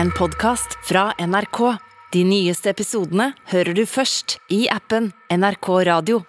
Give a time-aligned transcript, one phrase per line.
[0.00, 1.58] en podkast fra NRK.
[2.12, 6.22] De nyeste episodene hører du først i appen NRK Radio.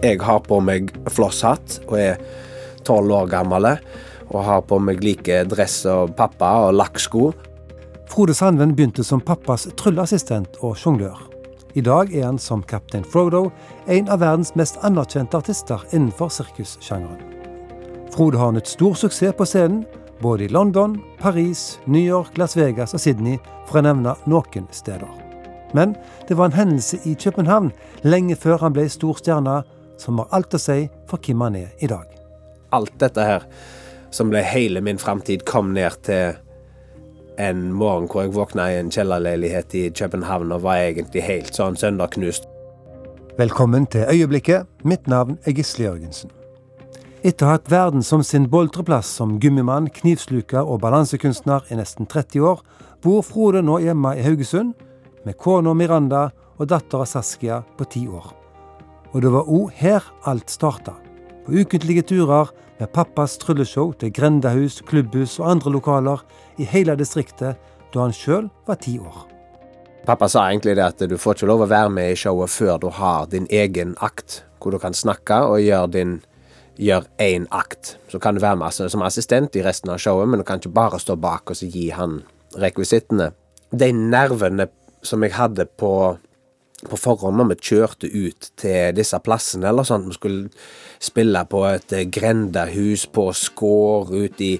[0.00, 2.24] Jeg har på meg flosshatt og er
[2.88, 3.68] tolv år gammel.
[4.32, 7.28] Og har på meg like dress og pappa og lakksko.
[8.08, 11.26] Frode Sandven begynte som pappas trylleassistent og sjonglør.
[11.76, 13.50] I dag er han som kaptein Frodo
[13.84, 17.20] en av verdens mest anerkjente artister innenfor sirkussjangeren.
[18.16, 19.84] Frode har nytt stor suksess på scenen,
[20.22, 25.10] både i London, Paris, New York, Las Vegas og Sydney, for å nevne noen steder.
[25.74, 25.96] Men
[26.28, 27.72] det var en hendelse i København
[28.04, 29.62] lenge før han ble stor stjerne,
[29.98, 32.06] som har alt å si for hvem han er i dag.
[32.72, 33.46] Alt dette her,
[34.10, 36.36] som ble hele min framtid, kom ned til
[37.40, 41.78] en morgen hvor jeg våkna i en kjellerleilighet i København og var egentlig helt sånn
[41.80, 42.48] sønderknust.
[43.38, 44.68] Velkommen til Øyeblikket.
[44.84, 46.41] Mitt navn er Gisle Jørgensen.
[47.22, 52.08] Etter å ha hatt verden som sin boltreplass som gummimann, knivsluker og balansekunstner i nesten
[52.10, 52.64] 30 år,
[52.98, 54.72] bor Frode nå hjemme i Haugesund
[55.22, 56.24] med kona Miranda
[56.58, 58.26] og dattera Saskia på ti år.
[59.14, 60.96] Og det var òg her alt starta.
[61.46, 62.50] På ukentlige turer
[62.80, 66.26] med pappas trylleshow til grendahus, klubbhus og andre lokaler
[66.58, 67.54] i hele distriktet
[67.94, 69.28] da han sjøl var ti år.
[70.08, 72.82] Pappa sa egentlig det at du får ikke lov å være med i showet før
[72.82, 76.18] du har din egen akt, hvor du kan snakke og gjøre din
[76.80, 77.96] gjør én akt.
[78.08, 80.74] Så kan du være med som assistent i resten av showet, men du kan ikke
[80.74, 82.20] bare stå bak og gi han
[82.60, 83.32] rekvisittene.
[83.72, 84.68] De nervene
[85.02, 85.92] som jeg hadde på
[86.90, 90.62] på forhånd når vi kjørte ut til disse plassene, eller sånn, vi skulle
[91.02, 94.52] spille på et eh, grendahus på Skår ut i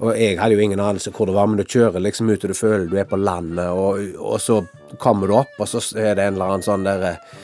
[0.00, 2.52] Og jeg hadde jo ingen anelse hvor det var, men du kjører liksom ut og
[2.52, 4.60] du føler du er på landet, og, og så
[5.00, 7.40] kommer du opp, og så er det en eller annen sånn derre eh,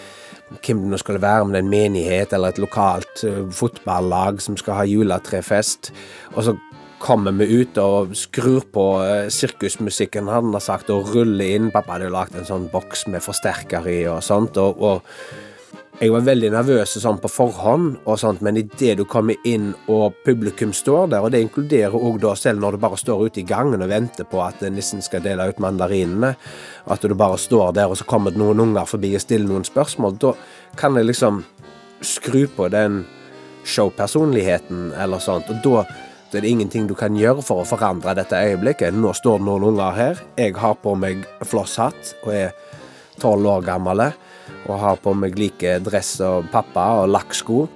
[0.56, 4.42] hvem det nå skal være, om det er en menighet eller et lokalt uh, fotballag
[4.44, 5.92] som skal ha juletrefest.
[6.34, 6.56] Og så
[6.98, 11.72] kommer vi ut og skrur på uh, sirkusmusikken, han har sagt, og ruller inn.
[11.74, 14.58] Pappa hadde jo lagd en sånn boks med forsterker i og sånt.
[14.60, 15.04] og, og
[15.98, 20.20] jeg var veldig nervøs sånn på forhånd, og sånt, men idet du kommer inn og
[20.22, 23.46] publikum står der, og det inkluderer òg da selv når du bare står ute i
[23.46, 26.36] gangen og venter på at nissen skal dele ut mandarinene,
[26.86, 29.66] at du bare står der, og så kommer det noen unger forbi og stiller noen
[29.66, 30.36] spørsmål, da
[30.78, 31.42] kan jeg liksom
[32.06, 33.02] skru på den
[33.66, 35.82] showpersonligheten eller sånt, og da
[36.30, 38.92] det er ingenting du kan gjøre for å forandre dette øyeblikket.
[38.92, 40.18] Nå står det noen unger her.
[40.36, 42.50] Jeg har på meg flosshatt og er
[43.16, 44.02] tolv år gammel
[44.66, 47.66] og har på meg like dress og pappa og lakksko.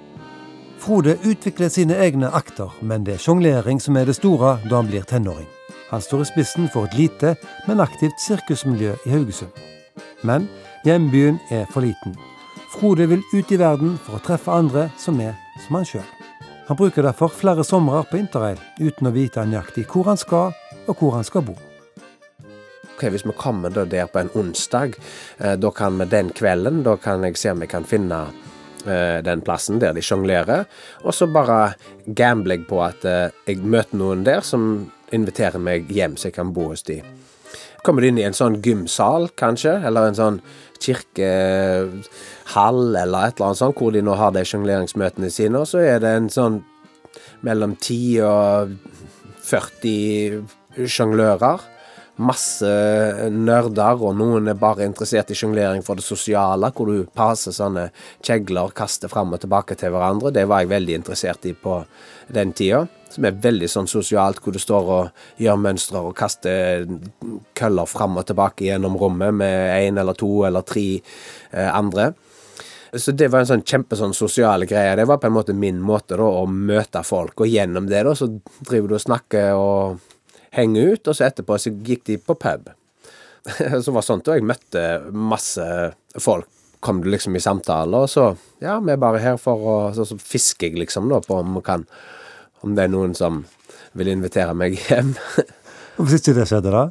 [0.82, 4.90] Frode utvikler sine egne akter, men det er sjonglering som er det store da han
[4.90, 5.46] blir tenåring.
[5.92, 7.34] Han står i spissen for et lite,
[7.68, 9.52] men aktivt sirkusmiljø i Haugesund.
[10.26, 10.48] Men
[10.86, 12.16] hjembyen er for liten.
[12.72, 16.08] Frode vil ut i verden for å treffe andre som er som han sjøl.
[16.70, 20.56] Han bruker derfor flere somre på interrail uten å vite nøyaktig hvor han skal,
[20.88, 21.58] og hvor han skal bo.
[23.10, 24.94] Hvis vi kommer der på en onsdag,
[25.38, 28.26] eh, da kan vi den kvelden da kan jeg se om jeg kan finne
[28.86, 30.64] eh, den plassen der de sjonglerer.
[31.04, 31.74] Og så bare
[32.06, 36.34] gambler jeg på at eh, jeg møter noen der som inviterer meg hjem, så jeg
[36.38, 37.02] kan bo hos de.
[37.82, 40.40] Kommer du inn i en sånn gymsal, kanskje, eller en sånn
[40.82, 41.90] kirkehall,
[42.96, 45.98] eller et eller annet sånt, hvor de nå har de sjongleringsmøtene sine, og så er
[46.02, 46.62] det en sånn
[47.42, 48.76] mellom 10 og
[49.42, 51.58] 40 sjonglører.
[52.20, 52.68] Masse
[53.32, 57.86] nerder, og noen er bare interessert i sjonglering for det sosiale, hvor du passer sånne
[58.20, 60.34] kjegler, kaster fram og tilbake til hverandre.
[60.34, 61.78] Det var jeg veldig interessert i på
[62.36, 62.84] den tida.
[63.12, 66.84] Som er veldig sånn sosialt, hvor du står og gjør mønstre og kaster
[67.56, 72.12] køller fram og tilbake gjennom rommet med én eller to eller tre eh, andre.
[72.92, 74.96] Så det var en sånn kjempe sånn sosiale greie.
[75.00, 78.12] Det var på en måte min måte da, å møte folk, og gjennom det da,
[78.12, 78.28] så
[78.68, 80.10] driver du og snakker og
[80.52, 82.70] henger ut, og så etterpå så gikk de på pub.
[83.84, 85.66] så var sånt, og jeg møtte masse
[86.20, 86.48] folk.
[86.82, 90.02] Kom du liksom i samtale, og så Ja, vi er bare her for å Så,
[90.02, 91.84] så fisker jeg liksom da på om, kan,
[92.62, 93.44] om det er noen som
[93.94, 95.14] vil invitere meg hjem.
[95.96, 96.88] Hvorfor syns du det skjedde, da?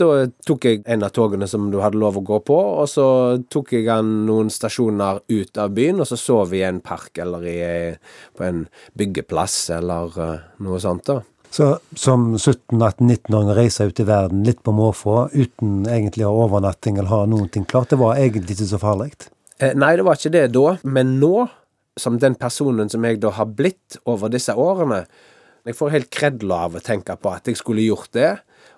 [0.00, 0.06] Da
[0.46, 3.04] tok jeg en av togene som du hadde lov å gå på, og så
[3.52, 7.20] tok jeg han noen stasjoner ut av byen, og så sov vi i en park
[7.20, 7.58] eller i,
[8.38, 8.62] på en
[8.96, 11.20] byggeplass eller uh, noe sånt, da.
[11.50, 11.66] Så
[11.98, 17.10] som 17-18-19-åring reise ut i verden litt på måfå uten egentlig å ha overnatting eller
[17.10, 19.10] ha noen ting klart, det var egentlig ikke så farlig?
[19.58, 21.48] Eh, nei, det var ikke det da, men nå,
[21.98, 25.02] som den personen som jeg da har blitt over disse årene,
[25.66, 28.30] jeg får helt kredla av å tenke på at jeg skulle gjort det,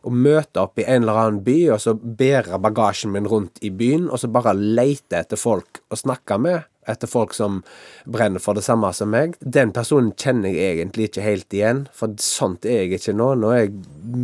[0.03, 3.71] å møte opp i en eller annen by, og så bære bagasjen min rundt i
[3.71, 7.61] byen, og så bare leite etter folk å snakke med, etter folk som
[8.11, 9.37] brenner for det samme som meg.
[9.41, 13.29] Den personen kjenner jeg egentlig ikke helt igjen, for sånt er jeg ikke nå.
[13.39, 13.75] Nå er jeg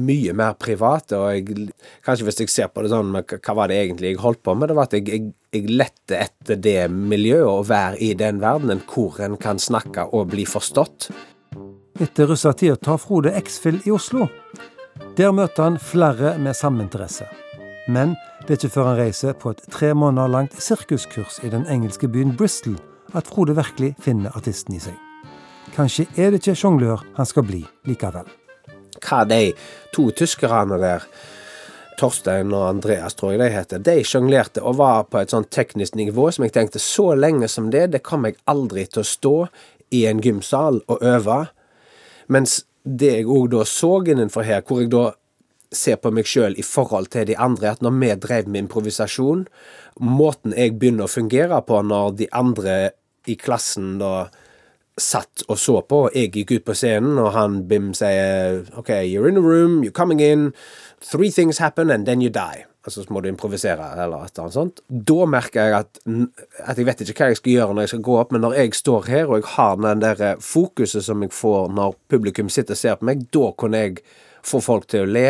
[0.09, 1.69] mye mer privat, og jeg,
[2.07, 4.71] kanskje hvis jeg ser på det sånn hva var det egentlig jeg holdt på med,
[4.71, 8.83] det var at jeg, jeg, jeg lette etter det miljøet, å være i den verdenen
[8.91, 11.11] hvor en kan snakke og bli forstått.
[11.99, 14.29] Etter russetida tar Frode X-Fill i Oslo.
[15.19, 17.27] Der møter han flere med samme interesse.
[17.89, 18.15] Men
[18.45, 22.09] det er ikke før han reiser på et tre måneder langt sirkuskurs i den engelske
[22.13, 22.77] byen Bristol
[23.17, 24.97] at Frode virkelig finner artisten i seg.
[25.73, 28.29] Kanskje er det ikke sjonglør han skal bli likevel.
[29.01, 29.53] Hva de
[29.95, 31.05] to tyskerne der,
[31.99, 35.97] Torstein og Andreas, tror jeg de heter, de sjonglerte og var på et sånn teknisk
[35.99, 39.37] nivå som jeg tenkte så lenge som det, det kommer jeg aldri til å stå
[39.97, 41.41] i en gymsal og øve.
[42.29, 45.09] Mens det jeg òg da så innenfor her, hvor jeg da
[45.75, 49.47] ser på meg sjøl i forhold til de andre, at når vi drev med improvisasjon,
[50.01, 52.77] måten jeg begynner å fungere på når de andre
[53.29, 54.29] i klassen da
[54.99, 58.91] satt og så på, og jeg gikk ut på scenen, og han Bim sier OK,
[59.07, 60.51] you're in a room, you're coming in,
[61.01, 62.65] three things happen, and then you die.
[62.89, 64.81] Altså så må du improvisere, eller et eller annet sånt.
[64.89, 65.99] Da merker jeg at,
[66.65, 68.57] at jeg vet ikke hva jeg skal gjøre når jeg skal gå opp, men når
[68.57, 72.79] jeg står her, og jeg har den der fokuset som jeg får når publikum sitter
[72.79, 74.01] og ser på meg, da kunne jeg
[74.47, 75.29] få folk til å le,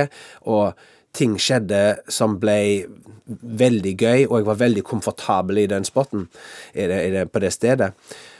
[0.50, 0.78] og
[1.16, 2.86] ting skjedde som ble
[3.28, 6.28] veldig gøy, og jeg var veldig komfortabel i den spotten
[6.72, 7.92] på det stedet.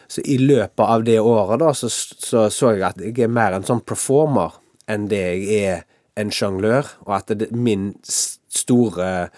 [0.08, 3.56] Så i løpet av det året da, så, så, så jeg at jeg er mer
[3.56, 4.56] en sånn performer
[4.88, 5.82] enn det jeg er
[6.18, 9.28] en sjonglør, og at det, min store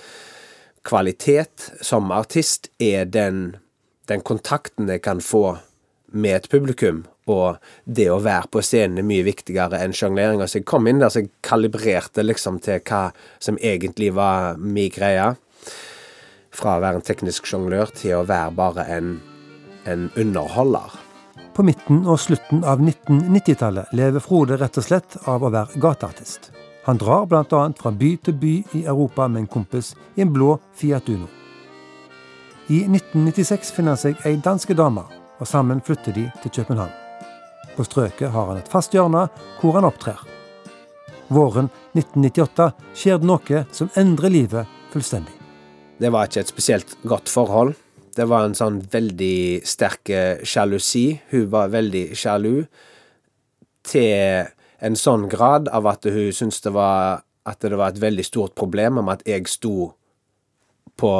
[0.86, 3.56] kvalitet som artist er den,
[4.08, 5.58] den kontakten jeg kan få
[6.10, 10.48] med et publikum, og det å være på scenen er mye viktigere enn sjongleringa.
[10.48, 14.92] Så jeg kom inn der så jeg kalibrerte liksom til hva som egentlig var min
[14.94, 15.32] greie.
[16.50, 19.14] Fra å være en teknisk sjonglør til å være bare en,
[19.86, 20.98] en underholder.
[21.54, 26.50] På midten og slutten av 1990-tallet lever Frode rett og slett av å være gateartist.
[26.86, 27.66] Han drar bl.a.
[27.76, 31.28] fra by til by i Europa med en kompis i en blå Fiat Uno.
[32.70, 35.04] I 1996 finner han seg ei danske dame,
[35.42, 37.09] og sammen flytter de til København.
[37.80, 39.22] På Strøket har han et fast hjørne
[39.56, 40.18] hvor han opptrer.
[41.32, 45.32] Våren 1998 skjer det noe som endrer livet fullstendig.
[45.96, 47.72] Det var ikke et spesielt godt forhold.
[48.12, 51.06] Det var en sånn veldig sterk eh, sjalusi.
[51.32, 52.66] Hun var veldig sjalu.
[53.88, 54.52] Til
[54.84, 58.52] en sånn grad av at hun syntes det var at det var et veldig stort
[58.60, 59.94] problem om at jeg sto
[61.00, 61.14] på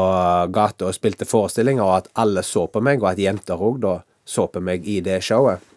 [0.52, 3.96] gata og spilte forestillinger, og at alle så på meg, og at jenter òg da
[4.28, 5.69] så på meg i det showet.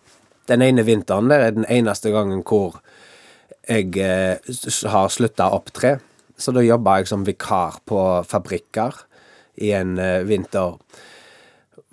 [0.50, 2.82] Den ene vinteren der er den eneste gangen hvor
[3.64, 4.54] jeg eh,
[4.92, 5.98] har slutta å opptre.
[6.36, 8.98] Så da jobba jeg som vikar på fabrikker
[9.64, 10.76] i en eh, vinter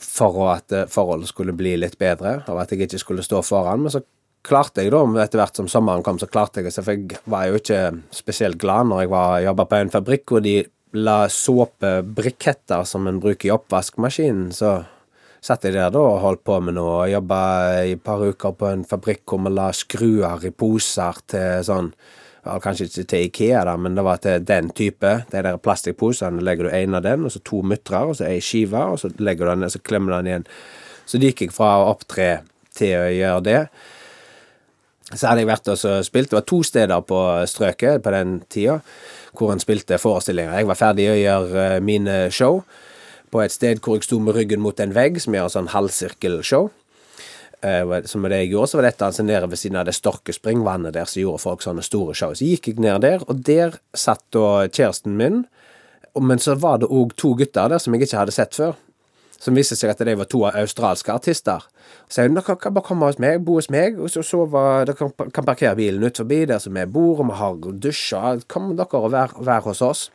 [0.01, 3.85] for at eh, forholdet skulle bli litt bedre, og at jeg ikke skulle stå foran.
[3.85, 4.03] Men så
[4.47, 6.83] klarte jeg da, etter hvert som sommeren kom, så klarte jeg det.
[6.83, 7.83] For jeg var jo ikke
[8.15, 10.57] spesielt glad når jeg jobba på en fabrikk hvor de
[10.97, 14.51] la såpebriketter som en bruker i oppvaskmaskinen.
[14.57, 14.81] Så
[15.41, 17.43] satt jeg der da og holdt på med noe, jobba
[17.87, 21.95] i et par uker på en fabrikk hvor vi la skruer i poser til sånn
[22.41, 25.11] Kanskje ikke til Ikea, da, men det var til den type.
[25.29, 26.41] De der plastikkposene.
[26.41, 29.11] Legger du en av den, og så to mutrer, og så ei skive, og så
[29.21, 30.47] legger du den ned, så klemmer du den igjen.
[31.05, 32.31] Så det gikk jeg fra å opptre
[32.81, 33.61] til å gjøre det.
[35.11, 36.31] Så hadde jeg vært og spilt.
[36.31, 37.21] Det var to steder på
[37.51, 38.81] strøket på den tida
[39.37, 40.57] hvor han spilte forestillinger.
[40.61, 42.63] Jeg var ferdig å gjøre eh, mine show
[43.31, 45.73] på et sted hvor jeg sto med ryggen mot en vegg, som gjør en sånn
[45.75, 46.71] halvsirkelshow.
[47.61, 50.95] Uh, som det jeg gjorde, så var dette altså nede ved siden av det Storkespringvannet
[50.97, 52.33] der så gjorde folk sånne store show.
[52.33, 55.43] Så gikk jeg ned der, og der satt da kjæresten min,
[56.17, 58.79] men så var det òg to gutter der som jeg ikke hadde sett før.
[59.41, 61.63] Som viste seg at de var to australske artister.
[62.09, 64.65] Så jeg sa dere kan bare komme hos meg, bo hos meg, og så sove
[64.89, 68.43] Dere kan, parkere bilen ut forbi der som vi bor, og vi har dusjer.
[68.49, 70.09] Kom dere og vær, vær hos oss.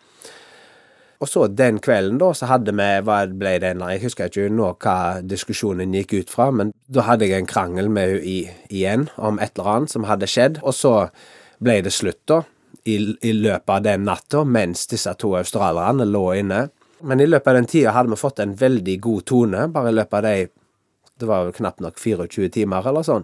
[1.24, 4.74] Og så den kvelden, da, så hadde vi Hva ble det Jeg husker ikke nå
[4.84, 9.40] hva diskusjonen gikk ut fra, men da hadde jeg en krangel med henne igjen om
[9.40, 10.96] et eller annet som hadde skjedd, og så
[11.64, 12.44] ble det slutt, da.
[12.86, 16.68] I, i løpet av den natta, mens disse to australierne lå inne.
[17.02, 19.96] Men i løpet av den tida hadde vi fått en veldig god tone, bare i
[19.96, 20.48] løpet av de
[21.16, 23.24] Det var knapt nok 24 timer, eller sånn.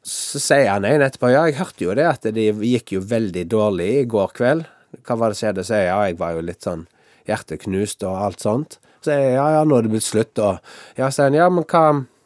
[0.00, 3.44] Så sier han en etterpå ja, jeg hørte jo det, at det gikk jo veldig
[3.44, 4.64] dårlig i går kveld.
[5.08, 5.64] Hva var det som skjedde?
[5.64, 6.84] Så jeg, ja, jeg var jo litt sånn
[7.28, 8.78] hjerteknust og alt sånt.
[9.04, 10.58] Så jeg, ja, ja, nå er det blitt slutt, og
[10.98, 11.82] Ja, sier han, ja, men hva,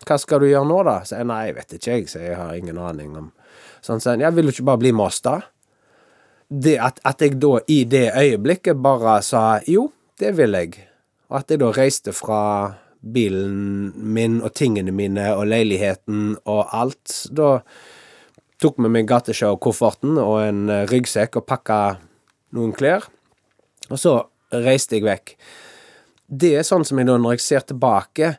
[0.09, 0.99] hva skal du gjøre nå, da?
[1.07, 3.33] Så jeg, nei, jeg vet ikke, jeg, så jeg har ingen aning om
[3.83, 4.93] Sånn, sier han, ja, vil du ikke bare bli
[5.25, 5.41] da?
[6.53, 9.89] Det at, at jeg da i det øyeblikket bare sa jo,
[10.21, 10.77] det vil jeg,
[11.31, 12.43] og at jeg da reiste fra
[13.03, 17.27] bilen min og tingene mine og leiligheten og alt.
[17.35, 17.62] Da
[18.62, 21.79] tok med gateshow-kofferten og en eh, ryggsekk og pakka
[22.56, 23.09] noen klær.
[23.90, 24.16] Og så
[24.52, 25.35] reiste jeg vekk.
[26.32, 28.35] Det er sånn som jeg da, når jeg ser tilbake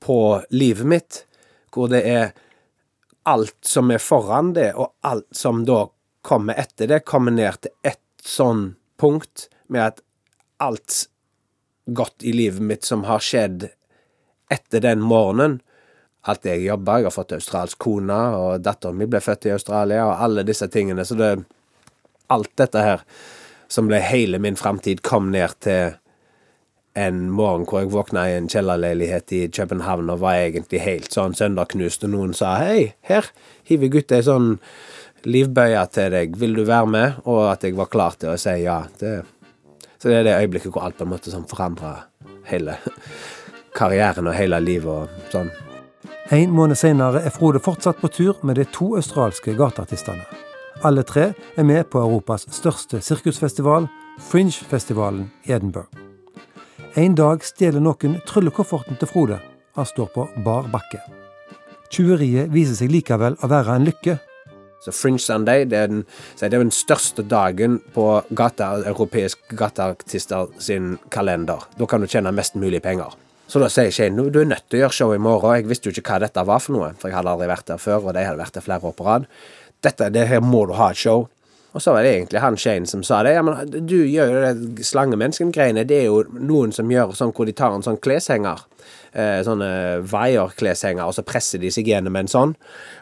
[0.00, 0.18] på
[0.52, 1.24] livet mitt,
[1.72, 2.32] hvor det er
[3.28, 5.84] alt som er foran det, og alt som da
[6.26, 10.02] kommer etter det, kommer ned til ett sånn punkt med at
[10.60, 11.06] alt
[11.86, 13.70] godt i livet mitt som har skjedd
[14.52, 15.60] etter den morgenen.
[16.28, 19.54] Alt det jeg jobber, jeg har fått australsk kone, og datteren min ble født i
[19.54, 21.06] Australia, og alle disse tingene.
[21.06, 21.38] Så det
[22.30, 23.00] Alt dette her,
[23.70, 25.96] som ble hele min framtid, kom ned til
[26.98, 31.36] en morgen hvor jeg våkna i en kjellerleilighet i København og var egentlig helt sånn
[31.38, 33.30] sønderknust, og noen sa hei, her
[33.70, 34.56] hiver jeg ei sånn
[35.24, 37.20] livbøye til deg, vil du være med?
[37.28, 38.82] Og at jeg var klar til å si ja.
[38.98, 39.20] Det
[40.00, 41.90] så det er det øyeblikket hvor alt på en måte sånn forandra
[42.48, 42.78] hele
[43.76, 45.50] karrieren og hele livet og sånn.
[46.32, 50.24] En måned senere er Frode fortsatt på tur med de to australske gateartistene.
[50.82, 53.84] Alle tre er med på Europas største sirkusfestival,
[54.30, 55.92] Fringe-festivalen i Edinburgh.
[56.96, 59.36] En dag stjeler noen tryllekofferten til Frode.
[59.76, 61.02] Han står på bar bakke.
[61.92, 64.16] Tjuveriet viser seg likevel å være en lykke,
[64.80, 66.06] så Fringe Sunday det er, den,
[66.40, 71.68] det er den største dagen på gata, europeisk gateartister sin kalender.
[71.76, 73.12] Da kan du tjene mest mulig penger.
[73.50, 75.58] Så da sier Shane du er nødt til å gjøre show i morgen.
[75.58, 77.82] Jeg visste jo ikke hva dette var for noe, for jeg hadde aldri vært der
[77.82, 79.26] før, og de hadde vært der flere år på rad.
[79.84, 81.28] Dette, det her må du ha et show.
[81.70, 83.36] Og så var det egentlig han Shane som sa det.
[83.36, 85.86] Ja, men du gjør jo det slangemennesken-greiene.
[85.86, 88.64] Det er jo noen som gjør sånn hvor de tar en sånn kleshenger
[89.12, 89.70] eh, sånne
[90.10, 92.54] vaierkleshenger, og så presser de seg gjennom en sånn.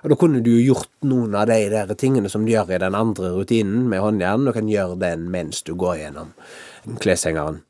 [0.02, 2.82] Og da kunne du jo gjort noen av de der tingene som du gjør i
[2.82, 4.48] den andre rutinen med håndjern.
[4.48, 6.34] Du kan gjøre den mens du går gjennom
[7.02, 7.62] kleshengeren.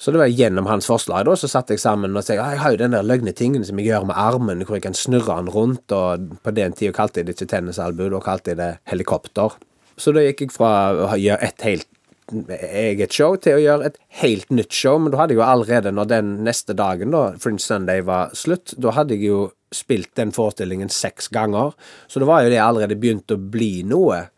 [0.00, 2.72] Så det var gjennom hans forslag da, så satt jeg sammen og sa jeg har
[2.72, 5.52] jo den der løgne tingen som jeg gjør med armen, hvor jeg kan snurre den
[5.52, 9.58] rundt, og på den tida kalte jeg det ikke tennisalbu, da kalte jeg det helikopter.
[10.00, 10.70] Så da gikk jeg fra
[11.04, 11.88] å gjøre et helt
[12.30, 15.92] eget show til å gjøre et helt nytt show, men da hadde jeg jo allerede,
[15.92, 19.40] når den neste dagen, da, Fringe Sunday var slutt, da hadde jeg jo
[19.74, 21.74] spilt den forestillingen seks ganger,
[22.08, 24.30] så da var jo det allerede begynt å bli noe.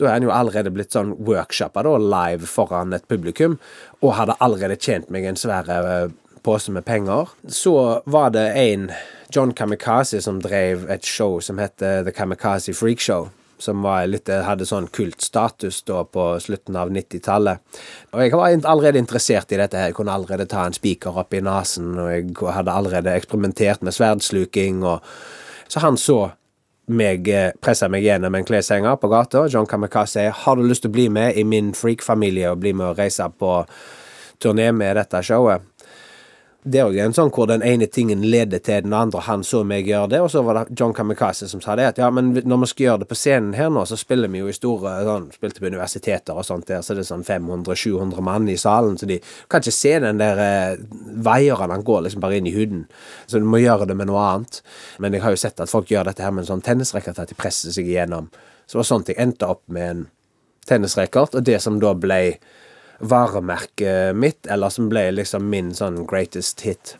[0.00, 3.58] Da er han jo allerede blitt sånn workshoppa da, live foran et publikum,
[4.00, 6.08] og hadde allerede tjent meg en svær eh,
[6.42, 7.34] pose med penger.
[7.48, 7.74] Så
[8.08, 8.88] var det en,
[9.30, 13.28] John Kamikaze, som drev et show som heter The Kamikaze Freak Show
[13.60, 17.60] som litt, hadde sånn kultstatus på slutten av 90-tallet.
[18.14, 19.76] Og jeg var allerede interessert i dette.
[19.76, 23.82] her, Jeg kunne allerede ta en spiker opp i nesen, og jeg hadde allerede eksperimentert
[23.82, 24.82] med sverdsluking.
[24.84, 25.02] og
[25.68, 26.32] Så han så
[26.90, 29.46] meg eh, presse meg gjennom en kleshenger på gata.
[29.48, 32.92] John Kamikaze har du lyst til å bli med i min freak-familie og bli med
[32.92, 33.58] og reise på
[34.40, 35.66] turné med dette showet
[36.62, 39.22] det er òg en sånn hvor den ene tingen leder til den andre.
[39.24, 41.86] Han så meg gjøre det, og så var det John Kamikaze som sa det.
[41.94, 44.42] At ja, men når vi skal gjøre det på scenen her nå, så spiller vi
[44.42, 48.26] jo i store sånn, Spilte på universiteter og sånt der, så det er sånn 500-700
[48.26, 49.16] mann i salen, så de
[49.48, 50.84] kan ikke se den der eh,
[51.24, 51.72] veieren.
[51.72, 52.84] Han går liksom bare inn i huden.
[53.24, 54.60] Så du må gjøre det med noe annet.
[55.00, 57.32] Men jeg har jo sett at folk gjør dette her med en sånn tennisracket, at
[57.32, 58.28] de presser seg igjennom.
[58.66, 60.08] Så det var sånn at jeg endte opp med en
[60.68, 62.20] tennisracket, og det som da ble
[63.00, 66.96] varemerket mitt, eller som ble liksom min sånn greatest hit.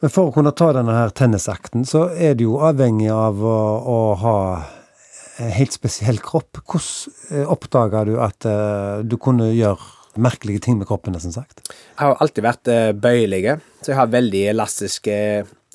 [0.00, 3.56] Men For å kunne ta denne her tennisakten, så er du jo avhengig av å,
[3.84, 4.36] å ha
[5.40, 6.62] en helt spesiell kropp.
[6.64, 11.60] Hvordan eh, oppdaga du at uh, du kunne gjøre merkelige ting med kroppen, nesten sagt?
[11.68, 15.18] Jeg har alltid vært uh, bøyelige, så jeg har veldig elastiske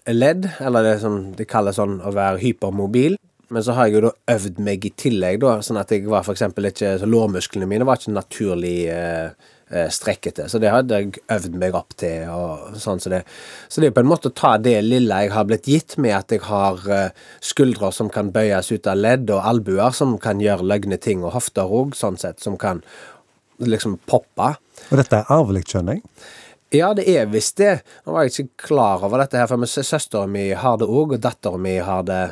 [0.09, 3.17] ledd, eller det som de kaller sånn å være hypermobil.
[3.53, 6.25] Men så har jeg jo da øvd meg i tillegg, da, sånn at jeg var
[6.25, 9.27] for eksempel ikke så Lårmusklene mine var ikke naturlig eh,
[9.69, 12.29] eh, strekkete, så det hadde jeg øvd meg opp til.
[12.31, 13.21] og sånn Så det
[13.69, 16.15] Så det er på en måte å ta det lille jeg har blitt gitt, med
[16.17, 17.09] at jeg har eh,
[17.41, 21.35] skuldre som kan bøyes ut av ledd, og albuer som kan gjøre løgne ting, og
[21.37, 22.81] hofter òg, sånn sett, som kan
[23.61, 24.55] liksom poppe.
[24.89, 26.03] Og dette er arvelig, skjønner jeg?
[26.73, 27.83] Ja, det er visst det.
[28.03, 31.21] Nå var jeg ikke klar over dette her, for søstera mi har det òg, og
[31.21, 32.23] dattera mi har det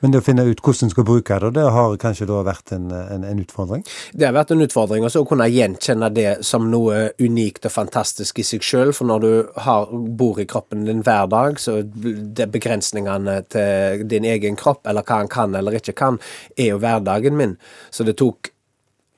[0.00, 2.72] men det å finne ut hvordan en skal bruke det, det har kanskje da vært
[2.76, 3.84] en, en, en, utfordring?
[4.12, 7.72] Det har vært en utfordring, og så å kunne gjenkjenne det som noe unikt og
[7.72, 8.92] fantastisk i seg sjøl.
[8.96, 9.30] For når du
[9.64, 15.06] har, bor i kroppen din hver dag, så det begrensningene til din egen kropp, eller
[15.06, 16.20] hva han kan eller ikke kan,
[16.58, 17.56] er jo hverdagen min.
[17.90, 18.52] Så det tok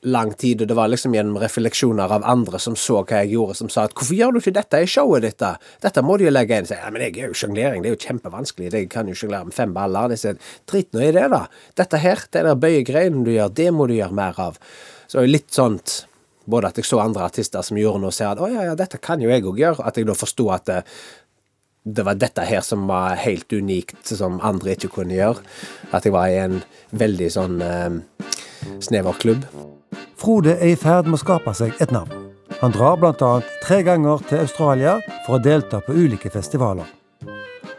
[0.02, 3.56] lang tid, og det var liksom gjennom refleksjoner av andre som så hva jeg gjorde,
[3.58, 5.56] som sa at 'hvorfor gjør du ikke dette i showet ditt', da?
[5.82, 6.66] Dette må du jo legge inn.
[6.66, 9.44] Så, ja, men jeg er jo sjonglering, det er jo kjempevanskelig, jeg kan jo sjonglere
[9.46, 10.10] med fem baller.
[10.10, 10.36] Jeg sier,
[10.66, 11.48] Drit nå i det, da.
[11.74, 14.58] Dette her, det der bøyegreiene du gjør, det må du gjøre mer av.
[15.08, 16.06] Så litt sånt
[16.46, 18.74] både at jeg så andre artister som gjorde noe, og ser at 'å ja, ja,
[18.74, 20.84] dette kan jo jeg òg gjøre', at jeg da forsto at det,
[21.84, 25.42] det var dette her som var helt unikt, som andre ikke kunne gjøre.
[25.92, 26.62] At jeg var i en
[26.92, 27.90] veldig sånn eh,
[28.80, 29.77] snever klubb.
[30.16, 32.28] Frode er i ferd med å skape seg et navn.
[32.60, 33.32] Han drar bl.a.
[33.62, 36.88] tre ganger til Australia for å delta på ulike festivaler.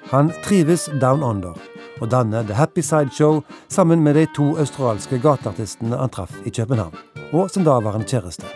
[0.09, 1.57] Han trives down under
[1.99, 6.51] og danner The Happy Side Show sammen med de to australske gateartistene han traff i
[6.51, 6.95] København,
[7.33, 8.47] og sin daværende kjæreste.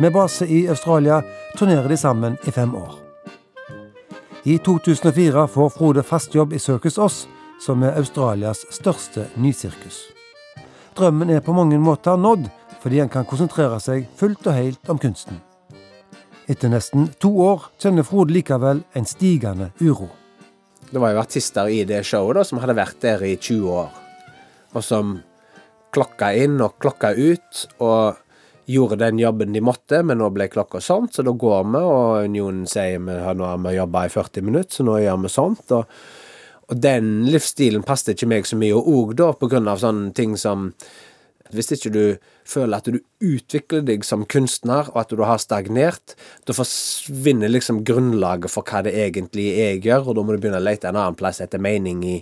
[0.00, 1.22] Med base i Australia
[1.58, 2.94] turnerer de sammen i fem år.
[4.44, 7.28] I 2004 får Frode fast jobb i Circus Oss,
[7.60, 10.02] som er Australias største nysirkus.
[10.96, 12.50] Drømmen er på mange måter nådd,
[12.84, 15.38] fordi han kan konsentrere seg fullt og helt om kunsten.
[16.44, 20.10] Etter nesten to år kjenner Frode likevel en stigende uro.
[20.90, 23.88] Det var jo artister i det showet da, som hadde vært der i 20 år,
[24.76, 25.14] og som
[25.96, 27.64] klokka inn og klokka ut.
[27.78, 28.20] og
[28.66, 32.28] gjorde den jobben de måtte, men nå ble klokka sånn, så da går vi, og
[32.28, 35.74] Unionen sier vi nå har vi jobba i 40 minutter, så nå gjør vi sånt.
[35.76, 35.98] og,
[36.64, 40.14] og den livsstilen passet ikke meg så mye, og òg da på grunn av sånne
[40.16, 40.70] ting som
[41.52, 42.04] hvis ikke du
[42.48, 46.14] føler at du utvikler deg som kunstner, og at du har stagnert,
[46.48, 50.40] da forsvinner liksom grunnlaget for hva det egentlig er jeg gjør, og da må du
[50.40, 52.16] begynne å lete en annen plass etter mening i,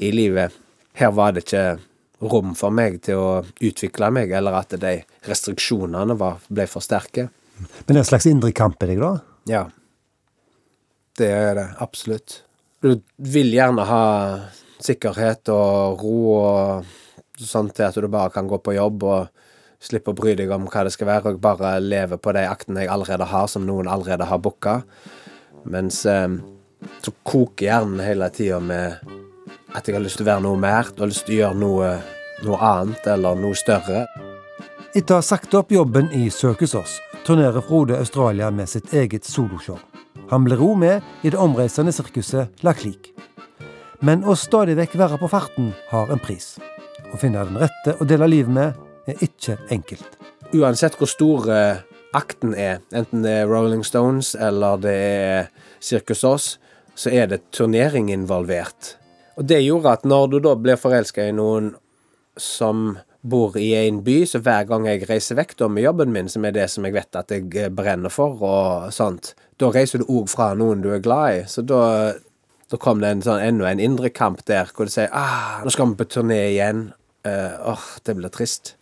[0.00, 0.56] i livet.
[0.96, 1.66] Her var det ikke
[2.24, 4.98] rom for meg til å utvikle meg, eller at de
[5.28, 7.28] restriksjonene var, ble for sterke.
[7.58, 9.12] Men det er en slags indre kamp i deg, da?
[9.48, 9.64] Ja.
[11.16, 11.66] Det er det.
[11.80, 12.40] Absolutt.
[12.84, 14.04] Du vil gjerne ha
[14.84, 16.96] sikkerhet og ro og
[17.44, 19.28] sånn til at du bare kan gå på jobb og
[19.82, 22.84] slippe å bry deg om hva det skal være, og bare leve på de aktene
[22.84, 24.80] jeg allerede har, som noen allerede har booka.
[25.68, 26.38] Mens eh,
[27.02, 28.96] så koker hjernen hele tida med
[29.76, 31.60] at jeg har lyst til å være noe mer, du har lyst til å gjøre
[31.60, 31.90] noe,
[32.46, 34.06] noe annet eller noe større.
[34.96, 39.26] Etter å ha sagt opp jobben i Circus Oss turnerer Frode Australia med sitt eget
[39.28, 39.80] soloshow.
[40.30, 43.12] Han blir òg med i det omreisende sirkuset La Clique.
[44.00, 46.54] Men å stadig vekk være på farten har en pris.
[47.16, 50.18] Å finne den rette å dele livet med er ikke enkelt.
[50.52, 51.46] Uansett hvor stor
[52.12, 55.46] akten er, enten det er Rolling Stones eller det er
[55.80, 56.48] Circus Aas,
[56.92, 58.98] så er det turnering involvert.
[59.40, 61.70] Og det gjorde at når du da blir forelska i noen
[62.36, 66.28] som bor i en by, så hver gang jeg reiser vekk da med jobben min,
[66.28, 70.04] som er det som jeg vet at jeg eh, brenner for, og sånt, da reiser
[70.04, 71.40] du òg fra noen du er glad i.
[71.48, 72.12] Så da,
[72.68, 75.72] da kom det en sånn, enda en indre kamp der, hvor du sier ah, nå
[75.72, 76.90] skal vi på turné igjen.
[77.26, 78.74] Eh, åh, det blir trist.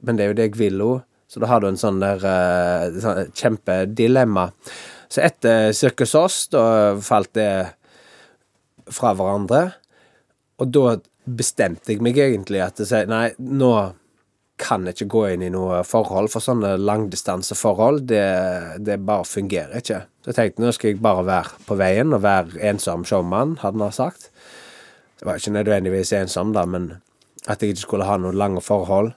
[0.00, 1.02] Men det er jo det jeg vil òg.
[1.32, 4.50] Så da har du en sånn der uh, sånn kjempedilemma.
[5.08, 6.64] Så etter Circus Oss, da
[7.00, 7.48] falt det
[8.92, 9.62] fra hverandre.
[10.60, 13.72] Og da bestemte jeg meg egentlig at jeg, nei, nå
[14.62, 18.26] kan jeg ikke gå inn i noe forhold, for sånne langdistanseforhold, det,
[18.84, 20.02] det bare fungerer ikke.
[20.22, 23.82] Så jeg tenkte nå skal jeg bare være på veien og være ensom showman, hadde
[23.82, 24.28] han sagt.
[25.18, 26.92] Det var ikke nødvendigvis ensom, da, men
[27.50, 29.12] at jeg ikke skulle ha noen lange forhold.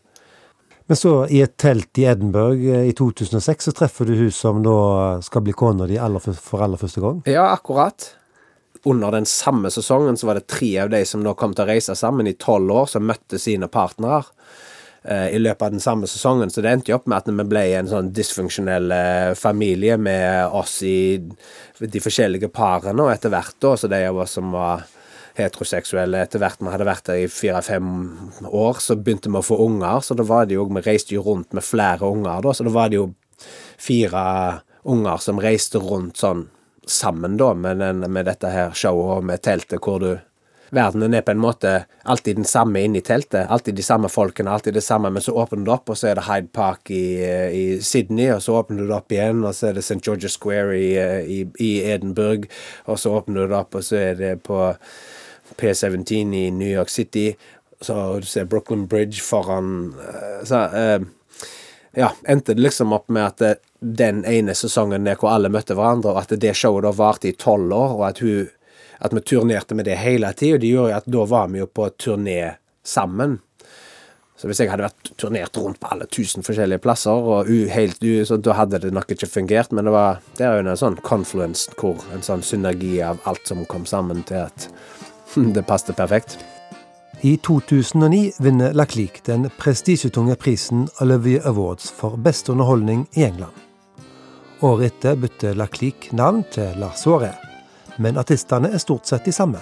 [0.85, 4.61] Men så, i et telt i Edinburgh eh, i 2006, så treffer du hun som
[4.65, 4.77] da
[5.25, 5.97] skal bli kona di
[6.37, 7.23] for aller første gang?
[7.25, 8.11] Ja, akkurat
[8.85, 11.71] under den samme sesongen så var det tre av de som nå kom til å
[11.71, 14.21] reise sammen i tolv år, som møtte sine partnere
[15.01, 16.53] eh, i løpet av den samme sesongen.
[16.53, 20.53] Så det endte jo opp med at vi ble en sånn dysfunksjonell eh, familie med
[20.53, 24.85] oss i de forskjellige parene, og etter hvert da, så de av oss som var
[25.35, 27.89] heteroseksuelle etter hvert vi hadde vært der i fire-fem
[28.47, 29.99] år, så begynte vi å få unger.
[30.05, 32.73] Så da var det jo Vi reiste jo rundt med flere unger, da, så da
[32.73, 33.09] var det jo
[33.77, 36.47] fire unger som reiste rundt sånn
[36.87, 40.15] sammen da med, den, med dette her showet og med teltet, hvor du
[40.73, 41.71] Verdenen er på en måte
[42.09, 43.45] alltid den samme inne i teltet.
[43.53, 46.17] Alltid de samme folkene, alltid det samme, men så åpner det opp, og så er
[46.17, 49.77] det Hyde Park i, i Sydney, og så åpner det opp igjen, og så er
[49.77, 50.01] det St.
[50.01, 50.89] George's Square i,
[51.37, 52.49] i, i Edinburgh,
[52.89, 54.59] og så åpner det opp, og så er det på
[55.57, 57.35] P17 i New York City,
[57.81, 61.01] så du ser Brooklyn Bridge foran eh, så, uh,
[61.95, 65.77] ja, endte det liksom opp med at eh, den ene sesongen der hvor alle møtte
[65.77, 68.49] hverandre, og at det showet da varte i tolv år, og at, hun,
[68.99, 70.59] at vi turnerte med det hele tida.
[70.59, 73.39] Det gjorde jo at da var vi jo på turné sammen.
[74.35, 78.03] Så hvis jeg hadde vært turnert rundt på alle tusen forskjellige plasser, og u, helt
[78.03, 79.71] u, så da hadde det nok ikke fungert.
[79.71, 83.47] Men det var det er jo en sånn confluence, hvor en sånn synergi av alt
[83.47, 84.67] som kom sammen til at
[85.53, 86.37] det passet perfekt.
[87.21, 93.53] I 2009 vinner Laclique den prestisjetunge prisen Olivier Awards for beste underholdning i England.
[94.61, 97.35] Året etter bytter Laclique navn til La Soirée,
[97.97, 99.59] men artistene er stort sett de samme.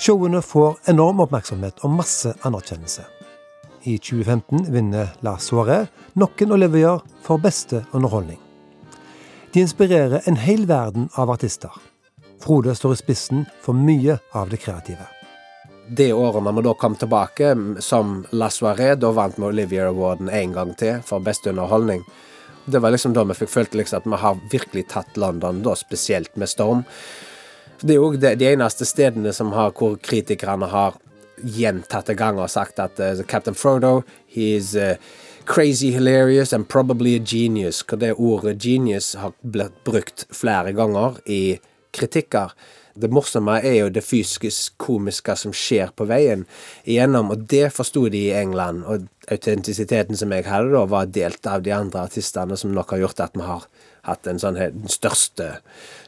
[0.00, 3.04] Showene får enorm oppmerksomhet og masse anerkjennelse.
[3.84, 8.40] I 2015 vinner La Soirée nok en Olivier for beste underholdning.
[9.54, 11.91] De inspirerer en hel verden av artister.
[12.42, 15.06] Frode står i spissen for mye av det kreative.
[15.86, 17.52] Det året når vi da kom tilbake
[17.84, 22.02] som La Soirée, da vant vi Olivier Awarden en gang til for beste underholdning.
[22.64, 25.76] Det var liksom da vi fikk følt liksom at vi har virkelig tatt London, da
[25.78, 26.84] spesielt med Storm.
[27.80, 30.98] Det er jo de, de eneste stedene har, hvor kritikerne har
[31.42, 34.94] gjentatte ganger sagt at uh, Captain Frodo he's uh,
[35.44, 37.82] crazy hilarious and probably a genius.
[37.82, 41.58] Hvor det ordet genius har blitt brukt flere ganger i
[41.92, 42.54] kritikker.
[42.94, 44.50] Det morsomme er jo det fysiske
[44.80, 46.44] komiske som skjer på veien
[46.84, 48.84] igjennom, og det forsto de i England.
[48.84, 53.06] Og autentisiteten som jeg hadde da, var delt av de andre artistene, som nok har
[53.06, 53.64] gjort at vi har
[54.02, 55.48] hatt en sånn, den største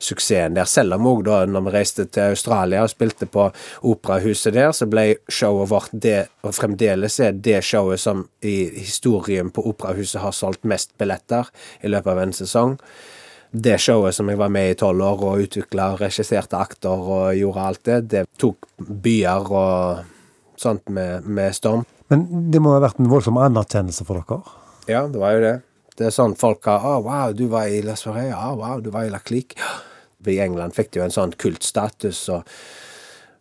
[0.02, 0.68] suksessen der.
[0.68, 3.46] Selv om òg da når vi reiste til Australia og spilte på
[3.86, 9.52] operahuset der, så ble showet vårt det, og fremdeles er det showet som i historien
[9.54, 11.48] på operahuset har solgt mest billetter
[11.80, 12.78] i løpet av en sesong
[13.54, 17.36] det showet som jeg var med i tolv år og utvikla og regisserte akter og
[17.38, 21.84] gjorde alt det, det tok byer og sånt med, med storm.
[22.10, 24.56] Men det må ha vært en voldsom anerkjennelse for dere?
[24.90, 25.54] Ja, det var jo det.
[25.94, 28.34] Det er sånn folk har Å, oh, wow, du var i La Vegas.
[28.34, 29.54] Oh, wow, du var i La Clique.
[30.26, 32.48] I England fikk de jo en sånn kultstatus og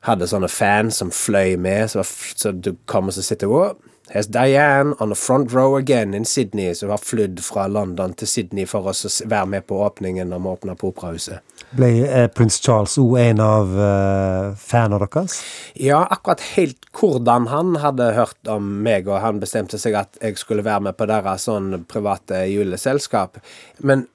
[0.04, 3.80] hadde sånne fans som fløy med, så, så du kom og så sitter og
[4.12, 8.28] Here's Diane on the front row again in Sydney, som har flydd fra London til
[8.28, 8.94] Sydney for å
[9.32, 11.40] være med på åpningen når vi åpner på Operahuset.
[11.74, 15.38] Ble eh, prins Charles òg en av eh, fanene deres?
[15.80, 20.36] Ja, akkurat helt hvordan han hadde hørt om meg, og han bestemte seg at jeg
[20.42, 23.40] skulle være med på deres sånn private juleselskap.
[23.80, 24.10] Men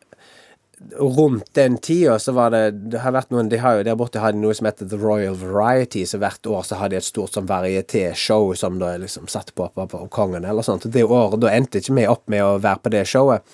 [0.97, 4.23] rundt den tida så var det Det har vært noen de har jo Der borte
[4.23, 7.07] har de noe som heter The Royal Variety, så hvert år så har de et
[7.07, 10.87] stort sånn varieté-show som da liksom satt på, på, på Kongen eller sånt.
[10.87, 13.45] Og det året da endte ikke vi opp med å være på det showet.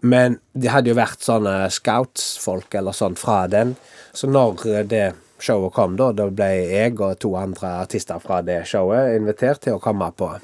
[0.00, 3.74] Men det hadde jo vært sånne scouts-folk eller sånn fra den.
[4.14, 5.06] Så når det
[5.42, 9.78] showet kom, da, da ble jeg og to andre artister fra det showet invitert til
[9.78, 10.36] å komme på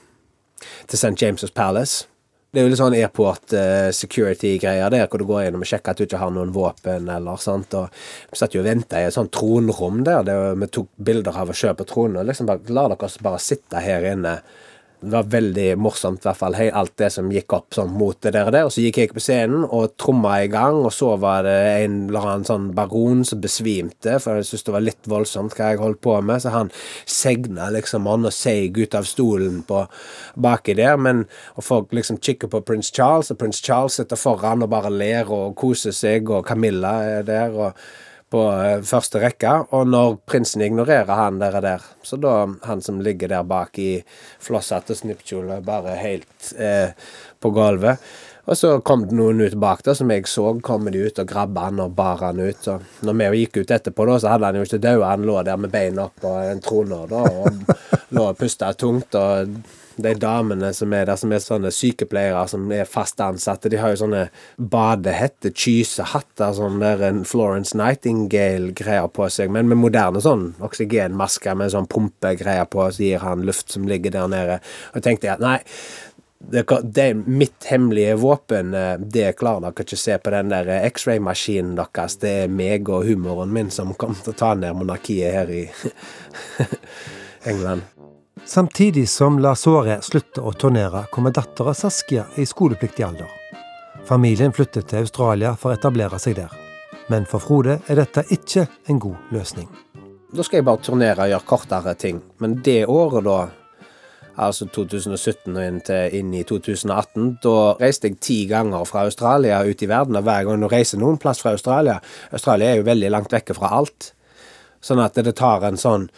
[0.89, 1.17] til St.
[1.21, 2.07] James' Palace.
[2.55, 5.91] Det er jo litt sånn airport uh, security-greier der, hvor du går inn og sjekker
[5.91, 7.75] at du ikke har noen våpen eller sånt.
[7.75, 7.89] og
[8.31, 11.51] Vi satt jo og venta i et sånt tronrom der, der vi tok bilder av
[11.51, 12.21] oss sjøl på tronen.
[12.23, 14.37] og liksom bare, La dere bare sitte her inne
[15.05, 18.33] det var veldig morsomt, i hvert fall, alt det som gikk opp sånn mot det
[18.35, 18.51] der.
[18.65, 21.99] Og så gikk jeg på scenen og tromma i gang, og så var det en
[22.09, 25.83] eller annen sånn baron som besvimte, for jeg syntes det var litt voldsomt hva jeg
[25.83, 26.73] holdt på med, så han
[27.05, 29.85] segna liksom han og seig ut av stolen på
[30.41, 34.65] baki der, men og folk liksom kikker på prins Charles, og prins Charles sitter foran
[34.65, 37.55] og bare ler og koser seg, og Camilla er der.
[37.55, 37.79] og
[38.35, 42.35] på eh, første rekke, og når prinsen ignorerer han der, og der så da
[42.67, 43.91] han som ligger der bak i
[44.43, 46.95] flossete snippkjole, bare helt eh,
[47.41, 48.03] på gulvet.
[48.45, 51.29] Og så kom det noen ut bak der, som jeg så, kom de ut og
[51.31, 52.69] grabba han og bar han ut.
[52.69, 55.39] Og når vi gikk ut etterpå, da, så hadde han jo ikke daua, han lå
[55.47, 57.73] der med beina opp på en trone da, og
[58.17, 59.17] lå og pusta tungt.
[59.17, 59.57] og
[59.97, 63.93] de damene som er der, som er sånne sykepleiere som er fast ansatte, de har
[63.93, 64.25] jo sånne
[64.59, 71.75] badehette, kysehatter, sånn der en Florence Nightingale-greier på seg, men med moderne sånn oksygenmasker med
[71.75, 74.59] sånn pumpegreier på, så gir han luft som ligger der nede.
[74.95, 75.59] Og tenkte jeg at nei,
[76.51, 78.71] det, er mitt hemmelige våpen.
[78.71, 82.19] Det det klarer dere ikke å se på den der X-ray-maskinen deres.
[82.21, 85.63] Det er meg og humoren min som kommer til å ta ned monarkiet her i
[87.51, 87.87] England.
[88.45, 93.31] Samtidig som Lasore slutter å turnere, kommer dattera Saskia i skolepliktig alder.
[94.05, 96.53] Familien flytter til Australia for å etablere seg der.
[97.09, 99.69] Men for Frode er dette ikke en god løsning.
[100.35, 102.21] Da skal jeg bare turnere og gjøre kortere ting.
[102.43, 103.39] Men det året, da,
[104.37, 109.89] altså 2017 og inn, i 2018, da reiste jeg ti ganger fra Australia ut i
[109.91, 110.19] verden.
[110.19, 112.01] Og hver gang du reiser noen plass fra Australia
[112.33, 114.13] Australia er jo veldig langt vekke fra alt.
[114.85, 116.09] Sånn at det tar en sånn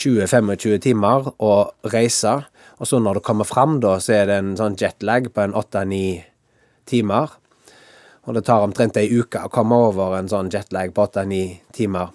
[0.00, 1.52] 20-25 timer å
[1.92, 2.40] reise.
[2.82, 5.54] Og så når du kommer fram, da, så er det en sånn jetlag på en
[5.54, 6.02] 8-9
[6.90, 7.38] timer.
[8.26, 12.12] Og det tar omtrent ei uke å komme over en sånn jetlag på 8-9 timer.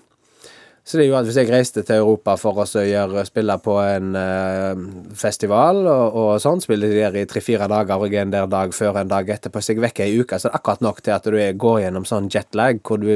[0.88, 3.74] Så det er jo at hvis jeg reiste til Europa for å gjøre, spille på
[3.84, 4.86] en uh,
[5.20, 9.12] festival og, og sånn, spille der i tre-fire dager og en der dag før en
[9.12, 11.36] dag etterpå, så jeg vekker ei uke, så det er akkurat nok til at du
[11.60, 13.10] går gjennom sånn jetlag hvor du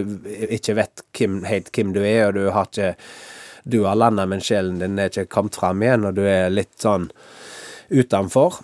[0.51, 2.91] ikke vet hvem, helt hvem du er, og du har ikke
[3.63, 6.73] du har landa, men sjelen din er ikke kommet fram igjen, og du er litt
[6.81, 7.07] sånn
[7.93, 8.57] utenfor.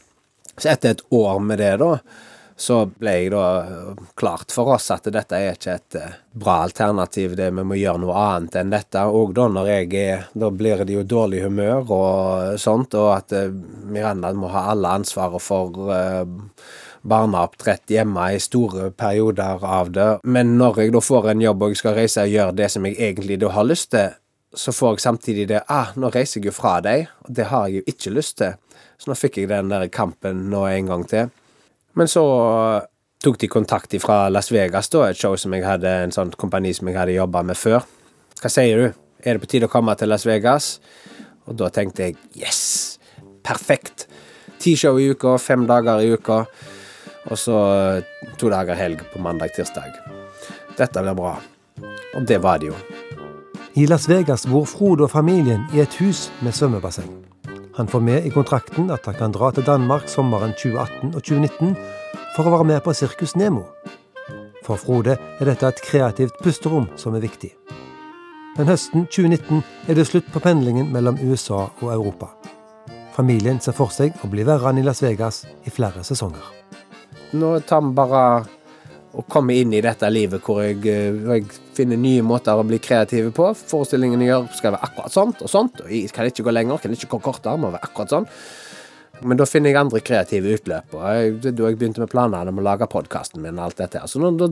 [0.58, 2.00] Så etter et år med det, da,
[2.58, 3.44] så ble jeg da
[4.18, 8.02] klart for oss at dette er ikke et eh, bra alternativ, det vi må gjøre
[8.02, 9.04] noe annet enn dette.
[9.06, 13.38] Og da når jeg er Da blir det jo dårlig humør og sånt, og at
[13.38, 13.54] eh,
[13.86, 15.78] Miranda må ha alle ansvaret for
[17.08, 20.10] barneoppdrett hjemme i store perioder av det.
[20.24, 22.88] Men når jeg da får en jobb og jeg skal reise og gjøre det som
[22.88, 24.16] jeg egentlig da har lyst til,
[24.58, 27.68] så får jeg samtidig det ah, nå reiser jeg jo fra deg, og det har
[27.68, 28.56] jeg jo ikke lyst til.
[28.98, 31.30] Så nå fikk jeg den der kampen nå en gang til.
[31.98, 32.24] Men så
[33.24, 36.74] tok de kontakt fra Las Vegas, da, et show som jeg hadde, en sånn kompani
[36.78, 37.82] som jeg hadde jobba med før.
[38.38, 39.04] Hva sier du?
[39.26, 40.78] Er det på tide å komme til Las Vegas?
[41.50, 43.00] Og da tenkte jeg yes!
[43.48, 44.06] Perfekt!
[44.62, 46.44] Ti show i uka, fem dager i uka.
[47.28, 47.58] Og så
[48.40, 49.98] to dager helg på mandag-tirsdag.
[50.78, 51.38] Dette blir bra.
[52.16, 52.78] Og det var det jo.
[53.78, 57.27] I Las Vegas bor Frode og familien i et hus med svømmebasseng.
[57.78, 61.76] Han får med i kontrakten at han kan dra til Danmark sommeren 2018 og 2019
[62.34, 63.68] for å være med på Sirkus Nemo.
[64.66, 67.52] For Frode er dette et kreativt pusterom som er viktig.
[68.58, 72.32] Men høsten 2019 er det slutt på pendlingen mellom USA og Europa.
[73.14, 76.50] Familien ser for seg å bli værende i Las Vegas i flere sesonger.
[77.38, 78.24] Nå tar vi bare
[79.16, 81.46] å komme inn i dette livet hvor jeg, eh, jeg,
[81.78, 83.52] finner nye måter å bli kreativ på.
[83.70, 86.96] Forestillingene gjør skal være akkurat sånt og sånt, og jeg kan ikke gå lenger, kan
[86.96, 88.30] ikke gå kortere, må være akkurat sånn.
[89.22, 90.94] Men da finner jeg andre kreative utløp.
[90.94, 94.00] og jeg, Da jeg begynte med planene om å lage podkasten min og alt dette
[94.00, 94.08] her.
[94.08, 94.50] Så nå, da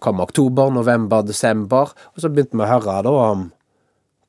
[0.00, 3.50] kom oktober, november, desember, og så begynte vi å høre da om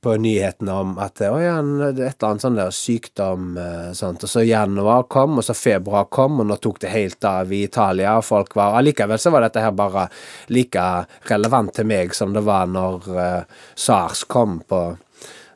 [0.04, 4.26] på nyhetene om at å ja, et eller annet sånn der sykdom eh, sånt.
[4.26, 7.64] Og så januar kom, og så februar kom, og nå tok det helt av i
[7.68, 8.18] Italia.
[8.18, 10.10] og folk var, Allikevel så var dette her bare
[10.54, 10.84] like
[11.32, 14.84] relevant til meg som det var når uh, SARS kom på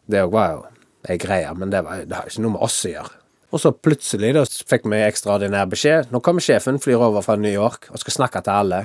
[0.08, 0.66] Det var jo
[1.08, 3.18] ei greie, men det, var, det har ikke noe med oss å gjøre.
[3.56, 6.10] Og så plutselig da fikk vi ekstraordinær beskjed.
[6.12, 8.82] Nå kommer sjefen, flyr over fra New York og skal snakke til alle.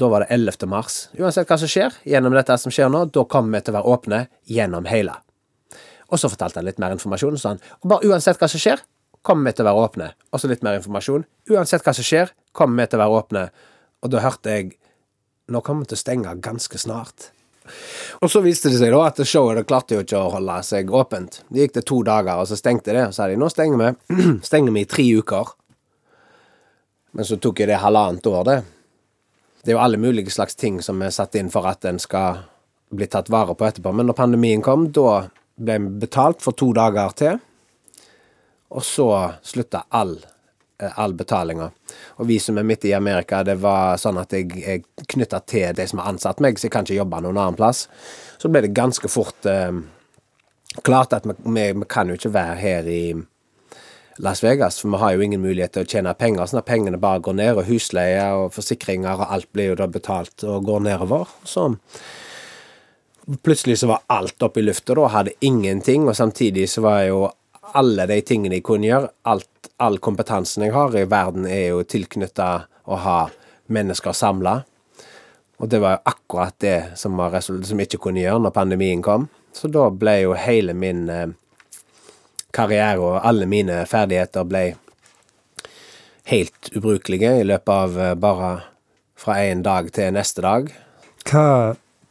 [0.00, 0.66] Da var det 11.
[0.70, 1.08] mars.
[1.18, 3.92] Uansett hva som skjer gjennom dette som skjer nå, da kommer vi til å være
[3.96, 5.18] åpne gjennom hele.
[6.12, 7.38] Og så fortalte han litt mer informasjon.
[7.44, 8.82] Han, og bare uansett hva som skjer,
[9.24, 10.08] kommer vi til å være åpne.
[10.32, 11.26] Og så litt mer informasjon.
[11.52, 13.44] Uansett hva som skjer, kommer vi til å være åpne.
[14.02, 14.72] Og da hørte jeg
[15.52, 17.24] Nå kommer vi til å stenge ganske snart.
[18.22, 21.40] Og så viste det seg da at showet klarte jo ikke å holde seg åpent.
[21.50, 23.08] Det gikk det to dager, og så stengte det.
[23.08, 24.20] Og så sa de nå stenger vi.
[24.48, 25.50] stenger vi i tre uker.
[27.18, 28.56] Men så tok jeg det halvannet år, det.
[29.62, 32.42] Det er jo alle mulige slags ting som er satt inn for at en skal
[32.92, 33.92] bli tatt vare på etterpå.
[33.94, 37.38] Men når pandemien kom, da ble vi betalt for to dager til.
[38.72, 39.08] Og så
[39.44, 40.16] slutta all,
[40.80, 41.70] eh, all betalinga.
[42.18, 45.74] Og vi som er midt i Amerika, det var sånn at jeg er knytta til
[45.76, 47.86] de som har ansatt meg, så jeg kan ikke jobbe noen annen plass.
[48.38, 49.72] Så ble det ganske fort eh,
[50.82, 53.02] klart at vi, vi, vi, kan jo ikke være her i
[54.18, 57.00] Las Vegas, for vi har jo ingen mulighet til å tjene penger, sånn at pengene
[57.00, 60.84] bare går ned, og husleie og forsikringer og alt blir jo da betalt og går
[60.84, 61.30] nedover.
[61.48, 61.70] Så
[63.42, 67.22] plutselig så var alt oppe i lufta, da hadde ingenting, og samtidig så var jo
[67.78, 71.86] alle de tingene jeg kunne gjøre, alt, all kompetansen jeg har i verden, er jo
[71.88, 72.50] tilknytta
[72.84, 73.20] å ha
[73.72, 74.58] mennesker samla.
[75.62, 79.04] Og det var jo akkurat det som, var som jeg ikke kunne gjøre når pandemien
[79.04, 79.28] kom.
[79.54, 81.30] Så da ble jo hele min eh,
[82.54, 84.64] karriere og alle mine ferdigheter ble
[86.30, 88.52] helt ubrukelige i løpet av eh, bare
[89.18, 90.68] fra en dag til neste dag.
[91.28, 91.46] Hva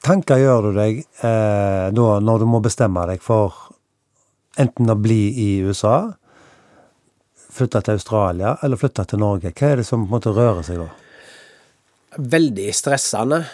[0.03, 3.69] tanker gjør du deg eh, da når du må bestemme deg for
[4.59, 6.11] enten å bli i USA,
[7.51, 9.53] flytte til Australia eller flytte til Norge?
[9.55, 10.89] Hva er det som på en måte rører seg da?
[12.31, 13.45] Veldig stressende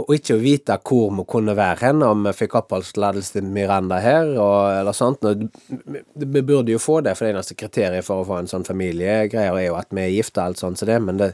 [0.00, 3.98] og ikke å vite hvor vi kunne være hen, om vi fikk oppholdstillatelse til Miranda
[4.02, 5.24] her, og, eller sånt.
[5.24, 9.50] Vi burde jo få det, for det eneste kriteriet for å få en sånn familiegreie
[9.50, 11.32] er jo at vi er gifte, alt sånt som det, men det,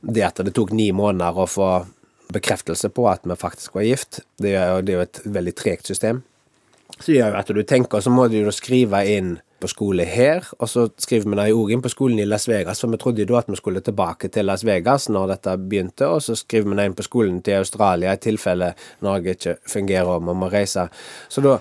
[0.00, 1.70] det, at det tok ni måneder å få
[2.32, 5.54] bekreftelse på at vi faktisk var gift, det er jo, det er jo et veldig
[5.56, 6.22] tregt system.
[6.98, 10.46] Så gjør jo at du tenker, så må du jo skrive inn på skole her,
[10.58, 13.24] og så skriver vi det òg inn på skolen i Las Vegas, for vi trodde
[13.24, 16.70] jo da at vi skulle tilbake til Las Vegas når dette begynte, og så skriver
[16.70, 18.74] vi det inn på skolen til Australia i tilfelle
[19.06, 20.88] Norge ikke fungerer og vi må reise.
[21.28, 21.58] Så da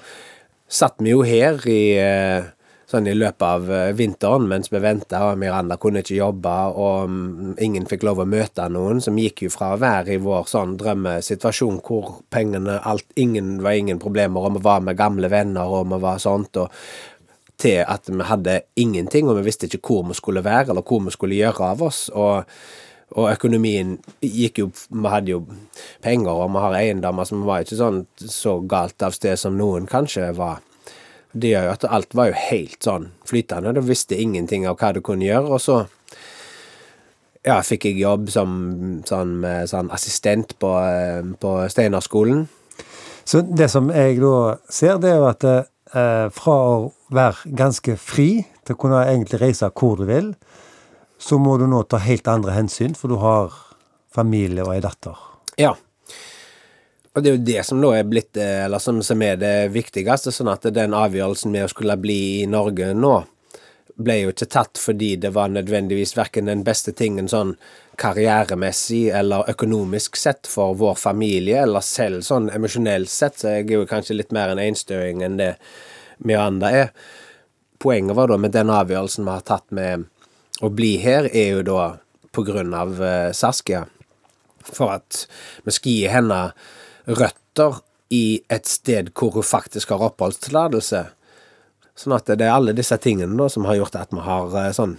[0.67, 2.53] satt vi jo her i eh,
[2.87, 7.11] sånn i løpet av eh, vinteren mens vi venta, og Miranda kunne ikke jobbe, og
[7.11, 10.47] mm, ingen fikk lov å møte noen, som gikk jo fra å være i vår
[10.47, 15.67] sånn drømmesituasjon hvor pengene alt, ingen var ingen problemer, og vi var med gamle venner,
[15.67, 16.71] og vi var sånt, og
[17.57, 21.01] til at vi hadde ingenting, og vi visste ikke hvor vi skulle være, eller hvor
[21.05, 22.09] vi skulle gjøre av oss.
[22.09, 22.45] og
[23.15, 25.43] og økonomien gikk jo Vi hadde jo
[26.03, 29.87] penger, og vi har eiendommer som var ikke sånn så galt av sted som noen
[29.87, 30.59] kanskje var.
[31.31, 33.73] Det gjør jo at alt var jo helt sånn flytende.
[33.73, 35.77] Du visste ingenting av hva du kunne gjøre, og så
[37.47, 38.51] ja, fikk jeg jobb som
[39.07, 39.39] sånn,
[39.71, 42.47] sånn assistent på, eh, på Steinerskolen.
[43.27, 46.77] Så det som jeg da ser, det er jo at eh, fra å
[47.13, 48.29] være ganske fri
[48.65, 50.33] til å kunne egentlig reise hvor du vil,
[51.17, 53.55] så må du nå ta helt andre hensyn, for du har
[54.13, 55.17] familie og ei datter.
[55.57, 55.73] Ja.
[57.17, 60.33] Og det er jo det som da er blitt, eh, eller som, er det viktigste,
[60.33, 63.15] sånn at den avgjørelsen med å skulle bli i Norge nå,
[63.97, 67.55] ble jo ikke tatt fordi det var nødvendigvis verken den beste tingen sånn
[67.97, 73.79] karrieremessig eller økonomisk sett for vår familie, eller selv sånn emosjonelt sett, så jeg er
[73.79, 75.55] jo kanskje litt mer en einstøing enn det
[76.17, 76.93] Miranda er.
[77.79, 80.07] Poenget var da med den avgjørelsen vi har tatt med
[80.65, 81.81] å bli her, er jo da
[82.33, 83.85] på grunn av uh, Saskia.
[84.67, 85.25] For at
[85.65, 86.39] vi skal gi henne
[87.07, 87.81] røtter
[88.13, 91.03] i et sted hvor hun faktisk har oppholdstillatelse.
[91.97, 94.71] Sånn at det er alle disse tingene da som har gjort at vi har uh,
[94.75, 94.97] sånn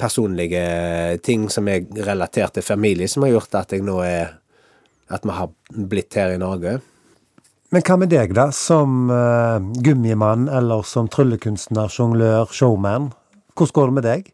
[0.00, 0.62] personlige
[1.26, 4.36] ting som er relatert til familie, som har gjort at jeg nå er
[5.10, 5.48] At vi har
[5.90, 6.76] blitt her i Norge.
[7.70, 8.48] Men hva med deg, da?
[8.50, 13.12] Som uh, gummimann eller som tryllekunstner, sjonglør, showman.
[13.54, 14.32] Hvordan går det med deg?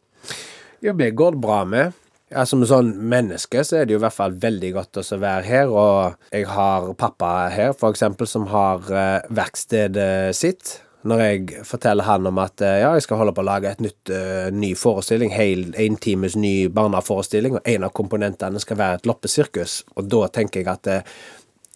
[0.80, 1.98] Jo, meg går det bra med.
[2.32, 5.44] Ja, Som sånn menneske så er det jo i hvert fall veldig godt å være
[5.50, 5.68] her.
[5.68, 10.78] Og jeg har pappa her, for eksempel, som har uh, verkstedet sitt.
[11.06, 13.84] Når jeg forteller han om at uh, ja, jeg skal holde på å lage et
[13.84, 19.02] nytt uh, ny forestilling, hel en times ny barneforestilling, og en av komponentene skal være
[19.02, 19.82] et loppesirkus.
[20.00, 20.96] Og da tenker jeg at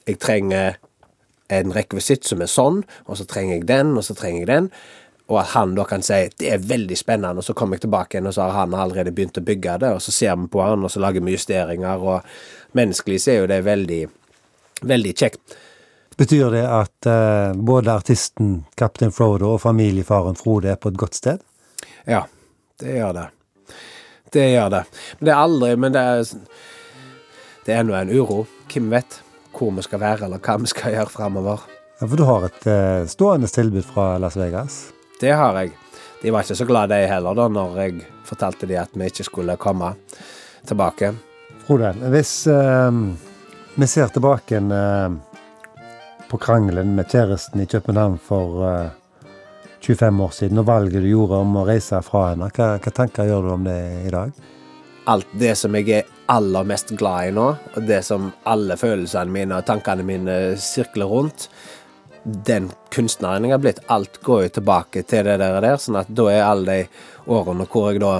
[0.09, 0.81] jeg trenger
[1.51, 4.73] en rekvisitt som er sånn, og så trenger jeg den, og så trenger jeg den
[5.31, 8.17] og at han da kan si det er veldig spennende, og så kommer jeg tilbake
[8.17, 10.63] igjen, og så har han allerede begynt å bygge det, og så ser vi på
[10.65, 14.01] han, og så lager vi justeringer, og menneskelig så er jo det veldig,
[14.91, 15.55] veldig kjekt.
[16.19, 21.17] Betyr det at uh, både artisten Kaptein Frodo og familiefaren Frode er på et godt
[21.17, 21.47] sted?
[22.11, 22.25] Ja,
[22.83, 23.27] det gjør det.
[24.35, 24.83] Det gjør det.
[25.19, 26.35] Men det er aldri Men det er,
[27.65, 28.45] det er ennå en uro.
[28.71, 29.23] Hvem vet
[29.57, 31.65] hvor vi skal være, eller hva vi skal gjøre framover.
[32.01, 34.83] Ja, For du har et uh, stående tilbud fra Las Vegas?
[35.21, 35.75] Det har jeg.
[36.23, 39.27] De var ikke så glad, de heller, da, når jeg fortalte de at vi ikke
[39.27, 39.95] skulle komme
[40.69, 41.15] tilbake.
[41.67, 42.93] Frode, hvis uh,
[43.75, 45.13] vi ser tilbake uh,
[46.31, 48.89] på krangelen med kjæresten i København for uh,
[49.81, 53.29] 25 år siden, og valget du gjorde om å reise fra henne, hva, hva tanker
[53.29, 54.33] gjør du om det i dag?
[55.09, 59.35] Alt det som jeg er aller mest glad i nå, og det som alle følelsene
[59.35, 61.49] mine og tankene mine sirkler rundt,
[62.25, 66.11] den kunstneren jeg har blitt, alt går jo tilbake til det der, der sånn at
[66.12, 68.12] da er alle de årene hvor jeg da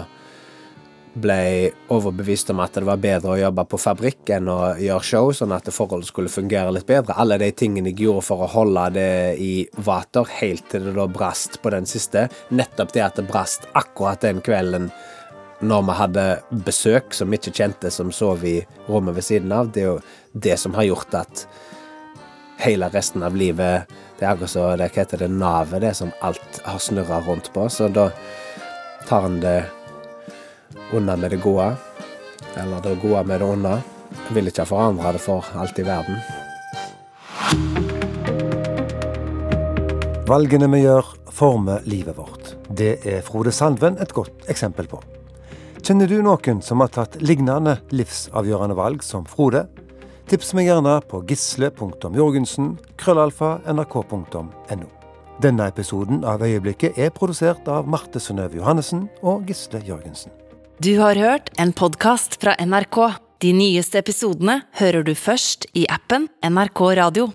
[1.21, 5.31] ble overbevist om at det var bedre å jobbe på fabrikk enn å gjøre show,
[5.35, 7.17] sånn at forholdet skulle fungere litt bedre.
[7.19, 9.55] Alle de tingene jeg gjorde for å holde det i
[9.87, 12.29] vater, helt til det da brast på den siste.
[12.55, 14.91] Nettopp det at det brast akkurat den kvelden
[15.61, 16.25] når vi hadde
[16.65, 19.73] besøk som vi ikke kjente, som sov i rommet ved siden av.
[19.73, 19.99] Det er jo
[20.33, 21.45] det som har gjort at
[22.65, 23.91] hele resten av livet.
[24.19, 27.69] Det er akkurat som det heter det, navet, det som alt har snurra rundt på.
[27.69, 28.11] Så da
[29.09, 29.65] tar en det
[30.93, 31.75] unna med det gode.
[32.57, 33.77] Eller det gode med det onde.
[34.35, 36.21] Vil ikke forandre det for alt i verden.
[40.31, 42.55] Valgene vi gjør, former livet vårt.
[42.69, 45.01] Det er Frode Sandven et godt eksempel på.
[45.91, 49.65] Kjenner du noen som har tatt lignende livsavgjørende valg som Frode?
[50.31, 52.69] Tips meg gjerne på gisle.jorgensen
[53.03, 54.85] krøllalfa nrk.no.
[55.43, 60.31] Denne episoden av Øyeblikket er produsert av Marte Synnøve Johannessen og Gisle Jørgensen.
[60.79, 63.01] Du har hørt en podkast fra NRK.
[63.43, 67.33] De nyeste episodene hører du først i appen NRK Radio.